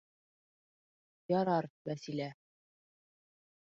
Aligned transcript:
—Ярар, 1.41 1.69
Вәсилә... 1.91 2.35